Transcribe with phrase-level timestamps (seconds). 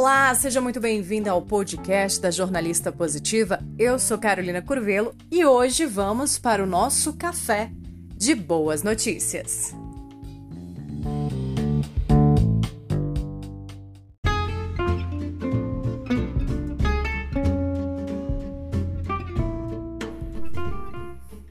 [0.00, 3.62] Olá, seja muito bem-vinda ao podcast da Jornalista Positiva.
[3.78, 7.70] Eu sou Carolina Curvelo e hoje vamos para o nosso café
[8.16, 9.74] de boas notícias.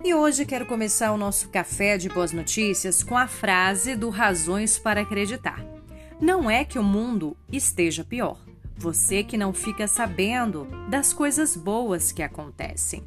[0.04, 4.80] E hoje quero começar o nosso café de boas notícias com a frase do Razões
[4.80, 5.69] para Acreditar.
[6.20, 8.38] Não é que o mundo esteja pior.
[8.76, 13.04] Você que não fica sabendo das coisas boas que acontecem.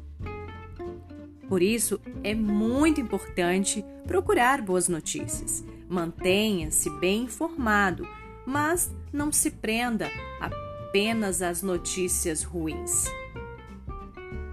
[1.47, 5.63] Por isso, é muito importante procurar boas notícias.
[5.87, 8.07] Mantenha-se bem informado,
[8.47, 13.05] mas não se prenda apenas às notícias ruins.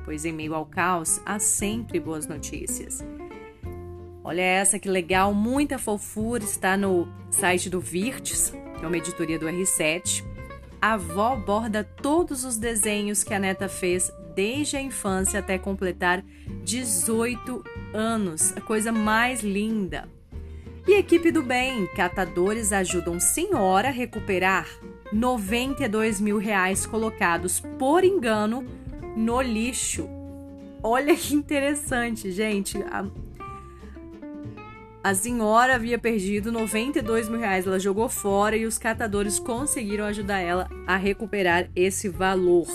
[0.04, 3.02] Pois em meio ao caos há sempre boas notícias.
[4.30, 9.36] Olha essa que legal, muita fofura, está no site do Virtus, que é uma editoria
[9.36, 10.24] do R7.
[10.80, 16.24] A avó borda todos os desenhos que a neta fez desde a infância até completar
[16.62, 18.56] 18 anos.
[18.56, 20.08] A coisa mais linda.
[20.86, 24.68] E equipe do bem, catadores ajudam senhora a recuperar
[25.12, 28.64] 92 mil reais colocados por engano
[29.16, 30.08] no lixo.
[30.84, 32.78] Olha que interessante, gente.
[35.02, 40.40] A senhora havia perdido 92 mil reais, ela jogou fora e os catadores conseguiram ajudar
[40.40, 42.66] ela a recuperar esse valor.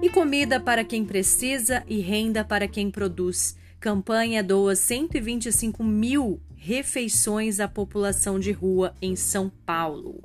[0.00, 3.58] E comida para quem precisa e renda para quem produz.
[3.80, 10.22] Campanha doa 125 mil refeições à população de rua em São Paulo.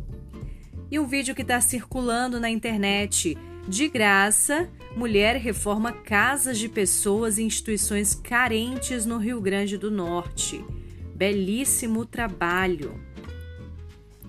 [0.92, 3.36] E um vídeo que está circulando na internet
[3.68, 10.64] de graça, mulher reforma casas de pessoas e instituições carentes no Rio Grande do Norte.
[11.16, 13.00] Belíssimo trabalho.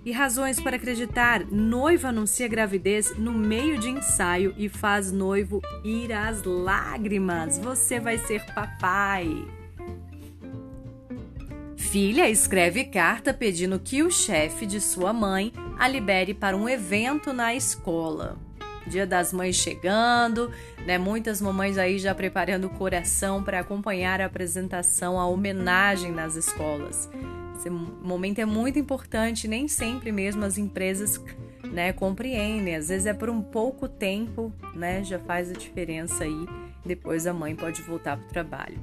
[0.05, 6.13] E razões para acreditar: noiva anuncia gravidez no meio de ensaio e faz noivo ir
[6.13, 7.59] às lágrimas.
[7.59, 9.29] Você vai ser papai.
[11.77, 17.33] Filha escreve carta pedindo que o chefe de sua mãe a libere para um evento
[17.33, 18.39] na escola.
[18.87, 20.51] Dia das Mães chegando,
[20.87, 20.99] né?
[20.99, 27.09] Muitas mamães aí já preparando o coração para acompanhar a apresentação, a homenagem nas escolas.
[27.57, 31.21] Esse momento é muito importante, nem sempre mesmo as empresas
[31.65, 32.77] né, compreendem.
[32.77, 35.03] Às vezes é por um pouco tempo, né?
[35.03, 36.47] Já faz a diferença aí.
[36.85, 38.79] Depois a mãe pode voltar para o trabalho.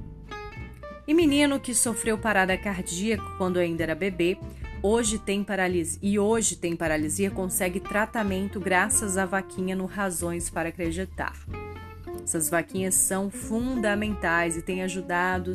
[1.07, 4.37] E menino que sofreu parada cardíaca quando ainda era bebê
[4.83, 10.69] hoje tem paralisia e hoje tem paralisia consegue tratamento graças à vaquinha no Razões para
[10.69, 11.33] Acreditar.
[12.21, 15.53] Essas vaquinhas são fundamentais e têm ajudado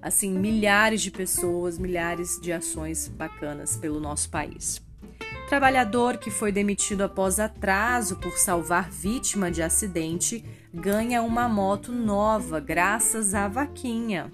[0.00, 4.82] assim milhares de pessoas, milhares de ações bacanas pelo nosso país.
[5.48, 12.58] Trabalhador que foi demitido após atraso por salvar vítima de acidente ganha uma moto nova
[12.58, 14.32] graças à vaquinha.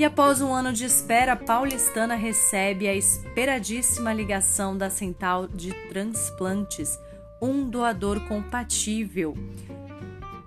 [0.00, 6.98] E após um ano de espera, paulistana recebe a esperadíssima ligação da Central de Transplantes,
[7.38, 9.36] um doador compatível.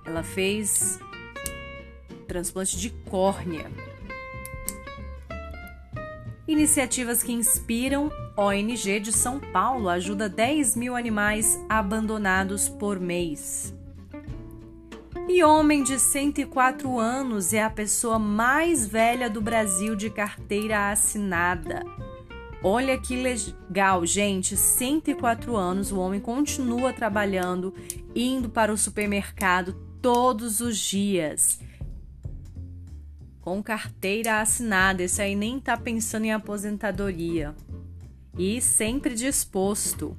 [0.04, 0.98] Ela fez
[2.28, 3.70] transplante de córnea.
[6.48, 8.12] Iniciativas que inspiram.
[8.36, 13.72] ONG de São Paulo ajuda 10 mil animais abandonados por mês.
[15.28, 21.82] E homem de 104 anos é a pessoa mais velha do Brasil de carteira assinada.
[22.62, 24.58] Olha que legal, gente.
[24.58, 27.74] 104 anos, o homem continua trabalhando,
[28.14, 31.60] indo para o supermercado todos os dias.
[33.40, 37.56] Com carteira assinada, esse aí nem tá pensando em aposentadoria.
[38.38, 40.18] E sempre disposto.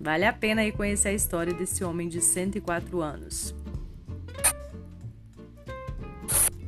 [0.00, 3.54] Vale a pena aí conhecer a história desse homem de 104 anos.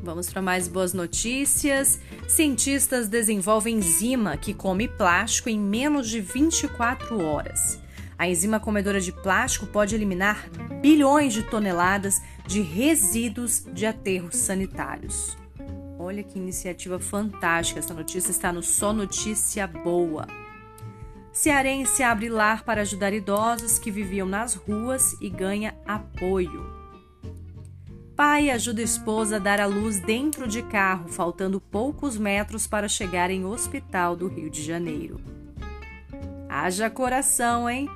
[0.03, 2.01] Vamos para mais boas notícias.
[2.27, 7.81] Cientistas desenvolvem enzima que come plástico em menos de 24 horas.
[8.19, 10.51] A enzima comedora de plástico pode eliminar
[10.81, 15.37] bilhões de toneladas de resíduos de aterros sanitários.
[15.97, 17.79] Olha que iniciativa fantástica!
[17.79, 20.27] Essa notícia está no Só Notícia Boa.
[21.33, 26.82] Cearense abre lar para ajudar idosos que viviam nas ruas e ganha apoio.
[28.17, 32.87] Pai ajuda a esposa a dar à luz dentro de carro, faltando poucos metros para
[32.87, 35.19] chegar em hospital do Rio de Janeiro.
[36.49, 37.89] Haja coração, hein?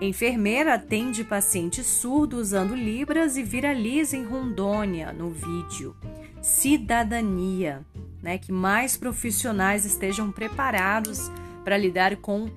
[0.00, 5.96] Enfermeira atende paciente surdo usando libras e viraliza em Rondônia no vídeo.
[6.40, 7.84] Cidadania,
[8.22, 8.38] né?
[8.38, 11.30] Que mais profissionais estejam preparados
[11.64, 12.48] para lidar com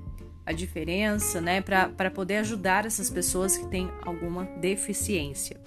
[0.45, 5.57] a diferença, né, para poder ajudar essas pessoas que têm alguma deficiência.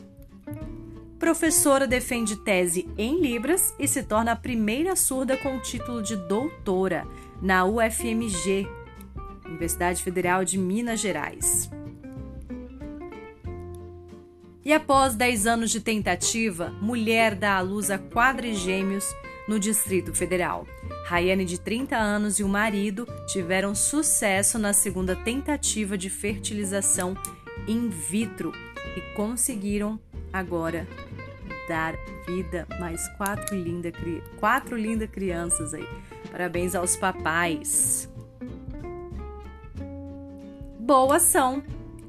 [1.19, 6.15] Professora defende tese em Libras e se torna a primeira surda com o título de
[6.15, 7.07] doutora
[7.41, 8.69] na UFMG,
[9.47, 11.71] Universidade Federal de Minas Gerais.
[14.63, 19.07] E após 10 anos de tentativa, mulher dá à luz a quadrigêmeos
[19.49, 20.67] no Distrito Federal.
[21.07, 27.17] Rayane, de 30 anos, e o marido tiveram sucesso na segunda tentativa de fertilização
[27.69, 28.53] in vitro
[28.97, 30.01] e conseguiram
[30.33, 30.85] agora
[31.69, 31.95] dar
[32.27, 33.93] vida mais quatro lindas
[34.41, 35.87] quatro linda crianças aí.
[36.33, 38.13] Parabéns aos papais.
[40.81, 41.63] Boa ação!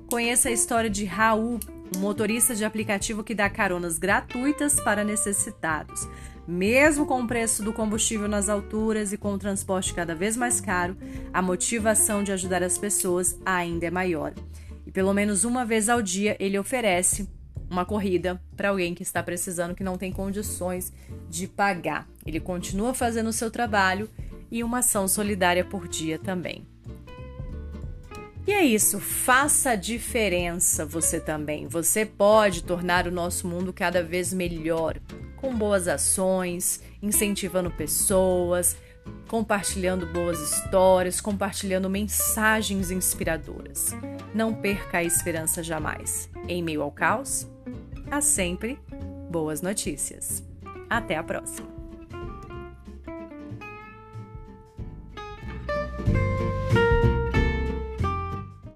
[0.10, 1.60] Conheça a história de Raul,
[1.96, 6.08] um motorista de aplicativo que dá caronas gratuitas para necessitados.
[6.48, 10.62] Mesmo com o preço do combustível nas alturas e com o transporte cada vez mais
[10.62, 10.96] caro,
[11.34, 14.34] a motivação de ajudar as pessoas ainda é maior.
[14.86, 17.28] E pelo menos uma vez ao dia ele oferece
[17.70, 20.94] uma corrida para alguém que está precisando, que não tem condições
[21.30, 22.08] de pagar.
[22.26, 24.10] Ele continua fazendo o seu trabalho
[24.50, 26.66] e uma ação solidária por dia também.
[28.48, 31.68] E é isso, faça a diferença você também.
[31.68, 34.98] Você pode tornar o nosso mundo cada vez melhor
[35.38, 38.75] com boas ações, incentivando pessoas,
[39.28, 43.95] compartilhando boas histórias, compartilhando mensagens inspiradoras.
[44.34, 46.30] Não perca a esperança jamais.
[46.48, 47.48] Em meio ao caos,
[48.12, 48.80] há sempre
[49.30, 50.44] boas notícias.
[50.89, 51.77] Até a próxima!